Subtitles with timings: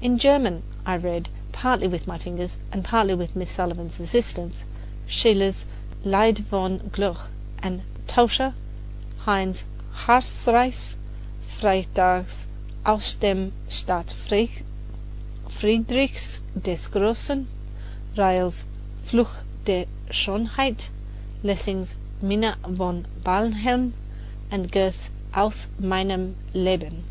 [0.00, 4.64] In German I read, partly with my fingers and partly with Miss Sullivan's assistance,
[5.06, 5.66] Schiller's
[6.02, 7.28] "Lied von der Glocke"
[7.62, 8.54] and "Taucher,"
[9.26, 9.64] Heine's
[10.06, 10.94] "Harzreise,"
[11.46, 12.46] Freytag's
[12.86, 14.62] "Aus dem Staat Friedrichs
[16.58, 17.46] des Grossen,"
[18.16, 18.64] Riehl's
[19.04, 20.88] "Fluch Der Schonheit,"
[21.44, 23.92] Lessing's "Minna von Barnhelm,"
[24.50, 27.04] and Goethe's "Aus meinem Leben."